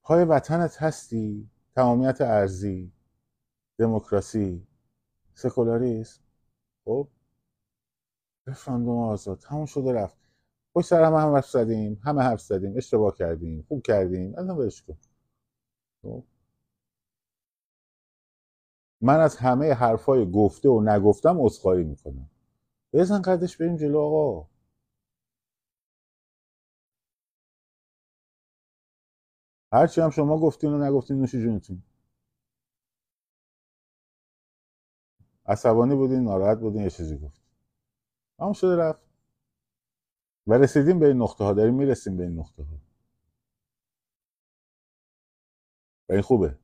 پای 0.04 0.26
وطنت 0.26 0.82
هستی؟ 0.84 1.50
تمامیت 1.76 2.22
ارزی 2.22 2.91
دموکراسی؟ 3.80 4.67
سکولاریسم؟ 5.34 6.22
خب. 6.86 7.08
رفراندوم 8.48 8.98
آزاد. 8.98 9.39
تموم 9.39 9.65
شده 9.65 9.94
رفت. 9.94 10.17
پشت 10.76 10.88
سر 10.88 11.04
همه 11.04 11.20
هم 11.20 11.34
حرف 11.36 11.50
زدیم 11.50 12.02
همه 12.04 12.22
حرف 12.22 12.41
زدیم 12.41 12.78
اشتباه 12.78 13.15
کردیم 13.15 13.65
خوب 13.67 13.82
کردیم. 13.82 14.36
الان 14.38 14.58
ولش 14.58 14.82
کن. 14.84 14.98
خب؟ 16.02 16.24
من 19.02 19.20
از 19.20 19.38
همه 19.38 19.74
حرفای 19.74 20.32
گفته 20.32 20.70
و 20.70 20.82
نگفتم 20.82 21.41
عذرخواهی 21.41 21.84
می‌کنم. 21.84 22.30
بزن 22.94 23.22
قدش 23.22 23.58
بریم 23.58 23.76
جلو 23.76 24.00
آقا. 24.00 24.51
هرچی 29.74 30.02
هم 30.02 30.10
شما 30.10 30.40
گفتین 30.40 30.72
و 30.74 30.78
نگفتین 30.86 31.20
نوش 31.20 31.32
جونتون. 31.32 31.84
عصبانی 35.46 35.96
بودین 35.96 36.24
ناراحت 36.24 36.58
بودین 36.60 36.82
یه 36.82 36.90
چیزی 36.90 37.18
گفت 37.18 37.42
همون 38.40 38.54
شده 38.54 38.76
رفت. 38.76 39.02
و 40.48 40.54
رسیدیم 40.54 41.00
به 41.00 41.08
این 41.08 41.18
نقطه 41.18 41.44
ها 41.44 41.54
داریم 41.54 41.74
می‌رسیم 41.74 42.18
به 42.18 42.24
این 42.24 42.40
نقطه 42.40 42.64
ها 42.64 42.82
و 46.10 46.14
این 46.14 46.22
خوبه. 46.22 46.60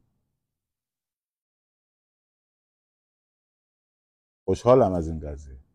خوشحالم 4.46 4.94
از 4.94 5.08
این 5.08 5.20
قضیه. 5.20 5.67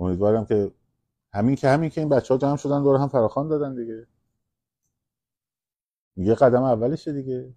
امیدوارم 0.00 0.44
که 0.46 0.72
همین 1.32 1.56
که 1.56 1.68
همین 1.68 1.90
که 1.90 2.00
این 2.00 2.08
بچه 2.10 2.34
ها 2.34 2.38
جمع 2.38 2.56
شدن 2.56 2.82
دور 2.82 2.96
هم 2.96 3.08
فراخان 3.08 3.48
دادن 3.48 3.74
دیگه. 3.74 4.06
یه 6.16 6.34
قدم 6.34 6.62
اولشه 6.62 7.12
دیگه. 7.12 7.54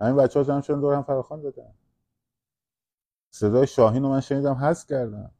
همین 0.00 0.16
بچه 0.16 0.38
ها 0.38 0.44
جمع 0.44 0.60
شدن 0.62 0.80
دور 0.80 0.94
هم 0.94 1.02
فراخان 1.02 1.42
دادن. 1.42 1.74
صدای 3.30 3.66
شاهین 3.66 4.02
رو 4.02 4.08
من 4.08 4.20
شنیدم 4.20 4.54
حذف 4.54 4.86
کردم. 4.86 5.32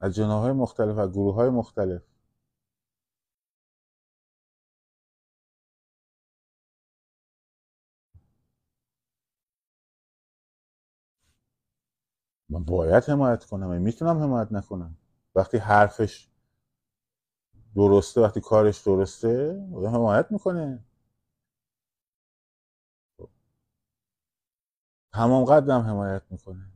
از 0.00 0.14
جناهای 0.14 0.52
مختلف 0.52 0.96
و 0.98 1.08
گروه 1.08 1.34
های 1.34 1.50
مختلف. 1.50 2.02
من 12.48 12.64
باید 12.64 13.04
حمایت 13.04 13.44
کنم 13.44 13.66
من 13.68 13.78
می‌تونم 13.78 14.22
حمایت 14.22 14.52
نکنم. 14.52 14.96
وقتی 15.34 15.58
حرفش 15.58 16.28
درسته 17.76 18.20
وقتی 18.20 18.40
کارش 18.40 18.78
درسته 18.82 19.52
حمایت 19.74 20.26
می‌کنه. 20.32 20.84
تمام 25.12 25.44
قدم 25.44 25.80
حمایت 25.80 26.22
می‌کنه. 26.30 26.72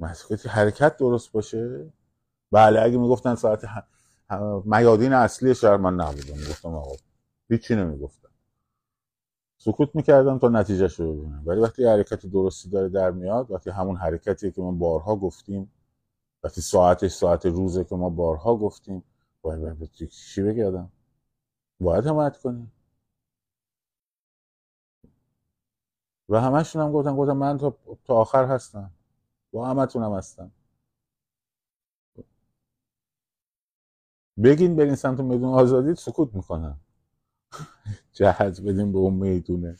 مسئولیتی 0.00 0.48
حرکت 0.48 0.96
درست 0.96 1.32
باشه. 1.32 1.92
بله 2.52 2.80
اگه 2.82 2.98
می‌گفتن 2.98 3.34
ساعت 3.34 3.64
میادین 4.64 5.12
اصلی 5.12 5.54
شهر 5.54 5.76
من 5.76 5.94
نبودم. 5.94 6.34
می‌گفتم 6.38 6.74
آقا 6.74 6.96
هیچی 7.50 7.76
نمی‌گفتم. 7.76 8.23
سکوت 9.64 9.96
می‌کردم 9.96 10.38
تا 10.38 10.48
نتیجهش 10.48 11.00
رو 11.00 11.16
ببینم. 11.16 11.42
ولی 11.46 11.60
وقتی 11.60 11.84
حرکت 11.86 12.26
درستی 12.26 12.70
داره 12.70 12.88
در 12.88 13.10
میاد 13.10 13.50
وقتی 13.50 13.70
همون 13.70 13.96
حرکتیه 13.96 14.50
که 14.50 14.62
ما 14.62 14.72
بارها 14.72 15.16
گفتیم 15.16 15.72
وقتی 16.44 16.60
ساعتش 16.60 17.12
ساعت 17.12 17.46
روزه 17.46 17.84
که 17.84 17.96
ما 17.96 18.10
بارها 18.10 18.56
گفتیم 18.56 19.04
باید 19.42 19.90
چی 20.10 20.42
بگردم؟ 20.42 20.92
باید 21.80 22.06
حمایت 22.06 22.36
کنیم. 22.36 22.72
و 26.28 26.40
همشون 26.40 26.82
هم 26.82 26.92
گفتن 26.92 27.16
گفتم 27.16 27.36
من 27.36 27.58
تا, 27.58 27.76
تا 28.04 28.14
آخر 28.16 28.44
هستم. 28.44 28.90
با 29.52 29.66
همتونم 29.68 30.14
هستم. 30.14 30.50
بگین 34.44 34.76
برین 34.76 34.94
سمت 34.94 35.20
میدون 35.20 35.54
آزادی 35.54 35.94
سکوت 35.94 36.34
می‌کنم 36.34 36.80
جهت 38.12 38.60
بدیم 38.60 38.92
به 38.92 38.98
اون 38.98 39.14
می‌دونه. 39.14 39.76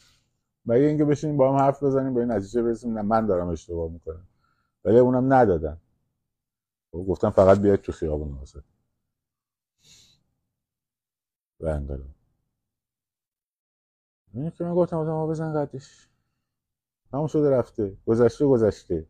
مگه 0.67 0.85
اینکه 0.85 1.05
بشینیم 1.05 1.37
با 1.37 1.53
هم 1.53 1.59
حرف 1.59 1.83
بزنیم 1.83 2.15
به 2.15 2.21
این 2.21 2.33
نتیجه 2.33 2.63
برسیم؟ 2.63 2.99
نه 2.99 3.03
من 3.03 3.27
دارم 3.27 3.49
اشتباه 3.49 3.91
می‌کنم. 3.91 4.27
ولی 4.85 4.99
اونم 4.99 5.33
ندادن. 5.33 5.81
خب، 6.93 7.05
گفتم 7.09 7.31
فقط 7.31 7.59
بیاید 7.59 7.81
تو 7.81 7.93
خیابون 7.93 8.39
آزاد 8.39 8.65
و 11.61 11.67
انقلاب. 11.67 12.15
اینه 14.35 14.51
که 14.51 14.65
من 14.65 14.75
گفتم 14.75 14.97
آدم 14.97 15.27
بزن 15.31 15.53
قدش. 15.55 16.09
همون 17.13 17.27
شده 17.27 17.51
رفته. 17.51 17.97
گذشته 18.07 18.47
گذشته. 18.47 19.07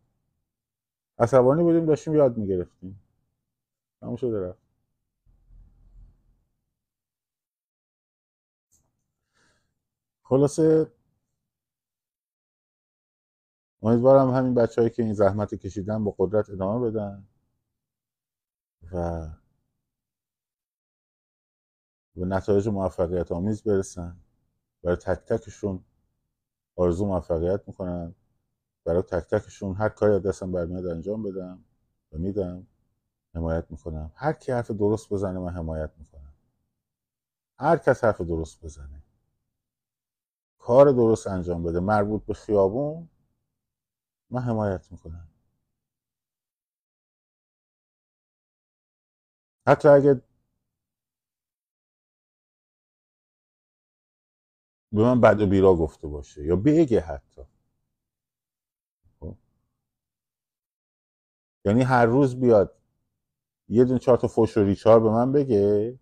عصبانی 1.19 1.63
بودیم 1.63 1.87
داشتیم 1.87 2.15
یاد 2.15 2.37
می‌گرفتیم. 2.37 3.01
همون 4.03 4.17
شده 4.17 4.49
رفت. 4.49 4.64
خلاصه 10.25 10.93
امیدوارم 13.83 14.31
همین 14.31 14.55
بچههایی 14.55 14.91
که 14.95 15.03
این 15.03 15.13
زحمت 15.15 15.55
کشیدن 15.55 16.05
با 16.05 16.15
قدرت 16.19 16.51
ادامه 16.51 16.91
بدن 16.91 17.27
و 18.93 19.29
به 22.17 22.27
نتایج 22.27 22.69
موفقیت 22.69 23.33
آمیز 23.33 23.63
برسن. 23.63 24.17
برای 24.83 24.97
تک 24.97 25.19
تکشون 25.19 25.85
آرزو 26.77 27.07
موفقیت 27.07 27.61
می‌کنن. 27.67 28.15
برای 28.85 29.03
تک 29.03 29.29
تکشون 29.31 29.75
هر 29.75 29.89
کاری 29.89 30.21
دستم 30.21 30.53
برمیاد 30.53 30.87
انجام 30.87 31.23
بدم 31.23 31.65
و 32.13 32.19
میدم 32.19 32.67
حمایت 33.35 33.67
می‌کنم. 33.71 34.13
هر 34.15 34.33
کی 34.33 34.53
حرف 34.53 34.71
درست 34.71 35.11
بزنه 35.11 35.39
من 35.39 35.53
حمایت 35.53 35.91
می‌کنم. 35.99 36.35
هر 37.59 37.77
کس 37.77 38.05
حرف 38.05 38.21
درست 38.21 38.65
بزنه. 38.65 39.04
کار 40.65 40.93
درست 40.93 41.27
انجام 41.27 41.63
بده 41.63 41.81
مربوط 41.81 42.27
به 42.27 42.35
خیابون 42.35 43.09
من 44.31 44.41
حمایت 44.41 44.93
می‌کنم. 44.93 45.29
حتی 49.69 49.89
اگه 49.89 50.23
به 54.93 55.03
من 55.03 55.21
بد 55.21 55.41
و 55.41 55.47
بیرا 55.47 55.75
گفته 55.77 56.09
باشه 56.09 56.45
یا 56.45 56.57
بگه 56.57 57.01
حتی. 57.01 57.43
یعنی 61.65 61.83
هر 61.83 62.07
روز 62.07 62.41
بیاد 62.41 62.79
یه 63.69 63.85
دون 63.85 63.99
چهار 63.99 64.19
تا 64.19 64.29
فوش 64.29 64.57
و 64.57 64.61
ریچار 64.65 65.01
به 65.01 65.11
من 65.11 65.33
بگه 65.33 65.99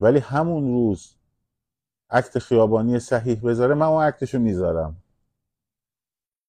ولی 0.00 0.18
همون 0.18 0.68
روز 0.68 1.17
عکت 2.10 2.38
خیابانی 2.38 2.98
صحیح 2.98 3.40
بذاره 3.40 3.74
من 3.74 3.86
اون 3.86 4.04
عکتشو 4.04 4.38
می‌ذارم. 4.38 5.02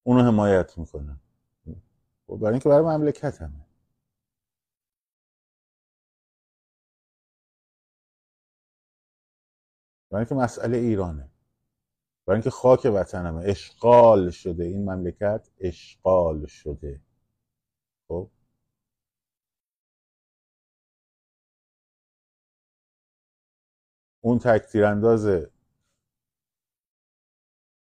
اونو 0.04 0.22
حمایت 0.22 0.78
می‌کنم 0.78 1.20
برای 2.28 2.50
اینکه 2.50 2.68
برای 2.68 2.84
مملکت 2.84 3.42
همه 3.42 3.66
برای 10.10 10.20
اینکه 10.20 10.34
مسئله 10.34 10.78
ایرانه. 10.78 11.30
برای 12.26 12.36
اینکه 12.36 12.50
خاک 12.50 12.86
وطنمه. 12.94 13.42
اشغال 13.44 14.30
شده. 14.30 14.64
این 14.64 14.90
مملکت 14.90 15.50
اشغال 15.60 16.46
شده. 16.46 17.00
اون 24.20 24.38
تک 24.38 24.62
تیرانداز 24.62 25.46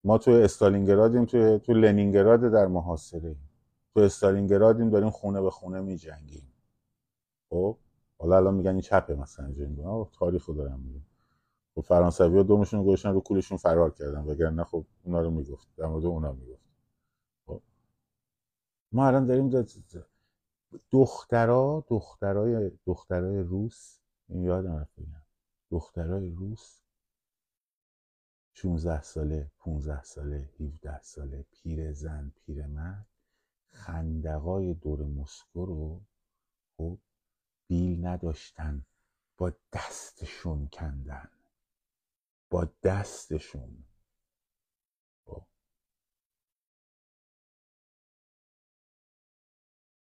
ما 0.03 0.17
توی 0.17 0.43
استالینگرادیم 0.43 1.25
توی 1.25 1.59
تو 1.59 1.73
لنینگراد 1.73 2.39
در 2.39 2.67
محاصره. 2.67 3.35
تو 3.93 3.99
استالینگرادیم 3.99 4.89
داریم 4.89 5.09
خونه 5.09 5.41
به 5.41 5.49
خونه 5.49 5.81
می 5.81 5.97
جنگیم 5.97 6.53
خب؟ 7.49 7.77
حالا 8.17 8.37
الان 8.37 8.53
میگن 8.53 8.71
این 8.71 8.81
چپه 8.81 9.15
مثلا 9.15 9.45
اینجا 9.45 10.09
تاریخ 10.13 10.45
رو 10.45 10.53
دارم 10.53 10.79
میگم. 10.79 11.05
خب 11.75 11.81
فرانسوی 11.81 12.37
ها 12.37 12.43
دومشون 12.43 12.83
گوشن 12.83 13.13
رو 13.13 13.21
کولشون 13.21 13.57
فرار 13.57 13.91
کردن. 13.91 14.23
وگرنه 14.23 14.63
خب 14.63 14.85
اونا 15.03 15.21
رو 15.21 15.31
می‌گفت. 15.31 15.67
در 15.77 15.85
مورد 15.85 16.05
اونا 16.05 16.31
می‌گفت. 16.31 16.65
خب؟ 17.45 17.61
ما 18.91 19.07
الان 19.07 19.25
داریم 19.25 19.65
دخترا 20.91 21.85
دخترای 21.89 22.71
دخترای 22.85 23.39
روس. 23.39 23.99
این 24.29 24.43
یادم 24.43 24.87
بگم 24.97 25.16
دخترای 25.71 26.31
روس 26.31 26.81
16 28.53 29.01
ساله 29.01 29.51
15 29.59 30.03
ساله 30.03 30.49
17 30.59 31.01
ساله 31.01 31.45
پیر 31.51 31.93
زن 31.93 32.31
پیر 32.35 32.67
مرد 32.67 33.07
خندقای 33.69 34.73
دور 34.73 35.03
مسکو 35.03 35.65
رو 35.65 36.01
خب 36.77 36.97
بیل 37.67 38.05
نداشتن 38.05 38.85
با 39.37 39.53
دستشون 39.73 40.67
کندن 40.67 41.29
با 42.49 42.67
دستشون 42.83 43.83
خب. 45.25 45.45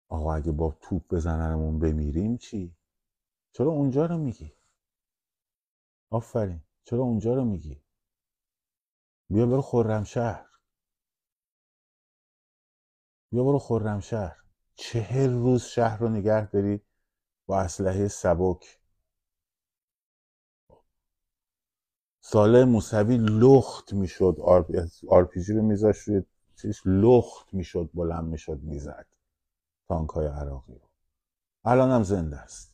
آقا 0.08 0.34
اگه 0.34 0.52
با 0.52 0.76
توپ 0.80 1.14
بزننمون 1.14 1.78
بمیریم 1.78 2.36
چی؟ 2.36 2.76
چرا 3.52 3.70
اونجا 3.70 4.06
رو 4.06 4.18
میگی؟ 4.18 4.52
آفرین. 6.12 6.60
چرا 6.84 7.02
اونجا 7.02 7.34
رو 7.34 7.44
میگی؟ 7.44 7.82
بیا 9.30 9.46
برو 9.46 9.62
خرمشهر 9.62 10.46
بیا 13.30 13.44
برو 13.44 13.58
خرمشهر 13.58 14.36
چهل 14.74 15.32
روز 15.32 15.62
شهر 15.62 15.98
رو 15.98 16.08
نگه 16.08 16.50
داری 16.50 16.80
با 17.46 17.60
اسلحه 17.60 18.08
سبک. 18.08 18.78
ساله 22.20 22.64
موسوی 22.64 23.16
لخت 23.16 23.92
می‌شد. 23.92 24.36
آرپیجی 25.08 25.52
رو 25.52 25.62
میذاش 25.62 25.98
روی 25.98 26.22
چیز 26.56 26.80
لخت 26.84 27.54
می‌شد 27.54 27.90
بلند 27.94 28.24
می‌شد 28.24 28.60
می‌زد. 28.62 29.06
تانک 29.88 30.10
های 30.10 30.26
عراقی 30.26 30.74
رو. 30.74 30.88
الان 31.64 31.90
هم 31.90 32.02
زنده 32.02 32.36
است. 32.36 32.71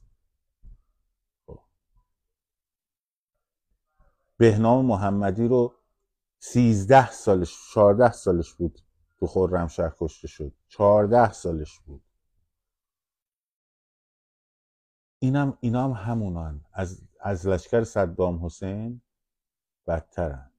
بهنام 4.39 4.87
محمدی 4.87 5.49
رو 5.49 5.75
سیزده 6.39 7.11
سالش 7.11 7.57
چهارده 7.75 8.13
سالش 8.13 8.55
بود 8.55 8.79
تو 9.19 9.27
خرمشهر 9.27 9.93
کشته 9.99 10.29
شد. 10.29 10.53
چهارده 10.69 11.33
سالش 11.33 11.81
بود. 11.81 12.03
اینم 15.19 15.59
اینا 15.61 15.85
هم 15.85 16.11
همونان. 16.11 16.65
از 16.73 17.03
از 17.21 17.47
لشکر 17.47 17.85
صدام 17.85 18.45
حسین 18.47 19.01
بدترن. 19.87 20.51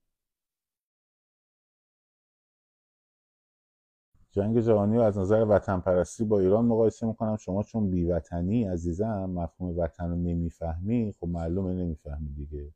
جنگ 4.32 4.60
جهانی 4.60 4.98
رو 4.98 5.04
از 5.04 5.18
نظر 5.18 5.46
وطن 5.50 5.80
پرستی 5.80 6.24
با 6.26 6.40
ایران 6.40 6.66
مقایسه 6.66 7.08
می‌کنم. 7.08 7.38
شما 7.38 7.64
چون 7.64 7.90
بیوطنی 7.90 8.64
عزیزم 8.64 9.26
مفهوم 9.26 9.78
وطن 9.80 10.10
رو 10.10 10.16
نمی‌فهمی 10.16 11.14
خب 11.20 11.28
معلومه 11.28 11.74
نمی‌فهمی 11.74 12.30
دیگه. 12.34 12.74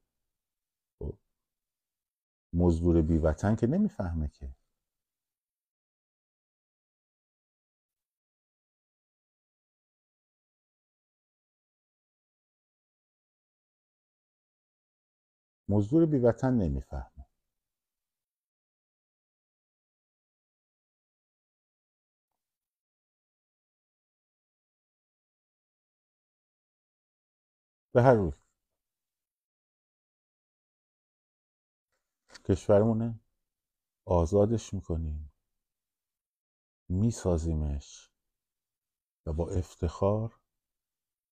مزدور 2.53 3.01
بیوطن 3.01 3.55
که 3.55 3.67
نمی‌فهمه 3.67 4.27
که. 4.33 4.55
مزدور 15.69 16.05
بیوطن 16.05 16.53
نمی‌فهمه. 16.53 17.25
به 27.93 28.01
هر 28.01 28.13
روی. 28.13 28.42
کشورمونه. 32.45 33.19
آزادش 34.05 34.73
می‌کنیم. 34.73 35.33
میسازیمش. 36.89 38.11
و 39.25 39.33
با 39.33 39.49
افتخار 39.49 40.39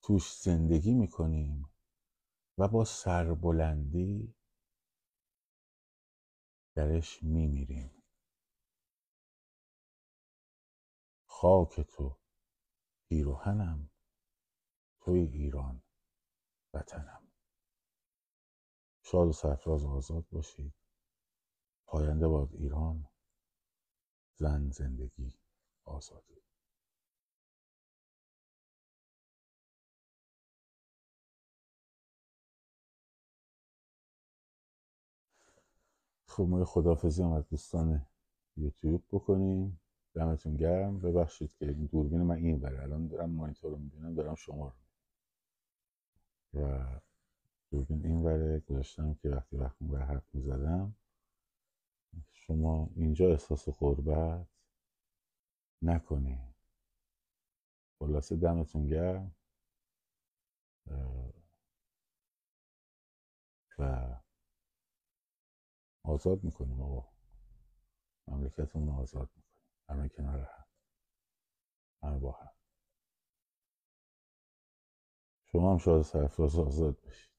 توش 0.04 0.34
زندگی 0.34 0.94
می‌کنیم. 0.94 1.70
و 2.58 2.68
با 2.68 2.86
سربلندی 2.86 4.36
درش 6.76 7.24
میمیریم. 7.24 8.04
خاک 11.26 11.82
تو 11.82 12.18
پیروهنم 13.10 13.90
توی 15.00 15.20
ایران 15.20 15.84
وطنم. 16.74 17.32
شاد 19.04 19.28
و 19.28 19.34
سرفراز 19.34 19.84
و 19.84 19.90
آزاد 19.90 20.26
باشید. 20.32 20.81
پاینده 21.92 22.28
باد 22.28 22.50
ایران 22.54 23.06
زن 24.36 24.70
زندگی 24.70 25.34
آزادی 25.86 26.42
خب 36.28 36.44
ما 36.44 36.66
خدافزی 36.66 37.24
هم 37.24 37.32
از 37.32 37.50
دوستان 37.50 38.06
یوتیوب 38.58 39.04
بکنیم. 39.12 39.80
دمتون 40.14 40.58
گرم. 40.58 41.00
ببخشید 41.00 41.54
که 41.56 41.66
این 41.68 41.86
دوربین 41.86 42.22
من 42.22 42.36
این 42.36 42.60
بره. 42.60 42.84
الان 42.84 43.08
دارم 43.08 43.30
مانیتور 43.30 43.72
رو 43.72 43.78
می‌بینم 43.78 44.16
دارم 44.16 44.36
شما 44.36 44.74
رو 46.54 46.62
و 46.62 46.86
دوربین 47.72 48.06
این 48.06 48.24
بره. 48.24 48.60
گذاشتم 48.60 49.14
که 49.14 49.30
وقتی 49.30 49.58
وقتی 49.58 49.86
بر 49.86 50.06
حرف 50.06 50.36
می‌زدم. 50.36 50.96
شما 52.48 52.90
اینجا 52.96 53.32
احساس 53.32 53.70
غربت 53.70 54.48
نکنید 55.82 56.56
خلاصه 58.00 58.36
دمتون 58.36 58.88
گرم. 58.88 59.36
و 63.80 64.20
آزاد 66.04 66.44
می‌کنیم 66.44 66.82
آقا. 66.82 67.10
مملکتمون 68.28 68.88
رو 68.88 68.94
آزاد 68.94 69.30
می‌کنیم. 69.36 69.62
همه 69.90 70.10
کنار 70.10 70.40
هم. 70.40 70.66
همه 72.04 72.20
با 72.20 72.32
هم. 72.32 72.52
شما 75.52 75.72
هم 75.72 75.78
شاد 75.78 76.02
سرفراز 76.02 76.56
آزاد 76.60 77.02
بشید. 77.02 77.31